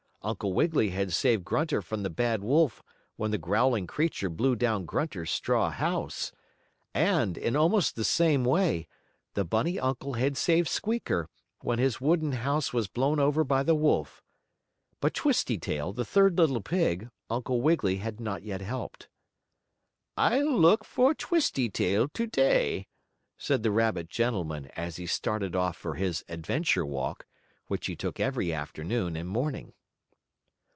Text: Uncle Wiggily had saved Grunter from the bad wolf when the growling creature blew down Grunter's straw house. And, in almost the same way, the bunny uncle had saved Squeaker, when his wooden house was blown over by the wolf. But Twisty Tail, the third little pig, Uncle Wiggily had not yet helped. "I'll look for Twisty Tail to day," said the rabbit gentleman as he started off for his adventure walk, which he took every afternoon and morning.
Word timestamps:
Uncle 0.23 0.53
Wiggily 0.53 0.89
had 0.89 1.11
saved 1.11 1.43
Grunter 1.43 1.81
from 1.81 2.03
the 2.03 2.09
bad 2.11 2.43
wolf 2.43 2.83
when 3.15 3.31
the 3.31 3.39
growling 3.39 3.87
creature 3.87 4.29
blew 4.29 4.55
down 4.55 4.85
Grunter's 4.85 5.31
straw 5.31 5.71
house. 5.71 6.31
And, 6.93 7.39
in 7.39 7.55
almost 7.55 7.95
the 7.95 8.03
same 8.03 8.45
way, 8.45 8.87
the 9.33 9.43
bunny 9.43 9.79
uncle 9.79 10.13
had 10.13 10.37
saved 10.37 10.67
Squeaker, 10.67 11.27
when 11.61 11.79
his 11.79 11.99
wooden 11.99 12.33
house 12.33 12.71
was 12.71 12.87
blown 12.87 13.19
over 13.19 13.43
by 13.43 13.63
the 13.63 13.73
wolf. 13.73 14.21
But 14.99 15.15
Twisty 15.15 15.57
Tail, 15.57 15.91
the 15.91 16.05
third 16.05 16.37
little 16.37 16.61
pig, 16.61 17.09
Uncle 17.27 17.59
Wiggily 17.59 17.97
had 17.97 18.19
not 18.19 18.43
yet 18.43 18.61
helped. 18.61 19.09
"I'll 20.15 20.55
look 20.55 20.85
for 20.85 21.15
Twisty 21.15 21.67
Tail 21.67 22.07
to 22.09 22.27
day," 22.27 22.85
said 23.39 23.63
the 23.63 23.71
rabbit 23.71 24.07
gentleman 24.07 24.67
as 24.75 24.97
he 24.97 25.07
started 25.07 25.55
off 25.55 25.75
for 25.77 25.95
his 25.95 26.23
adventure 26.29 26.85
walk, 26.85 27.25
which 27.65 27.87
he 27.87 27.95
took 27.95 28.19
every 28.19 28.53
afternoon 28.53 29.15
and 29.15 29.27
morning. 29.27 29.73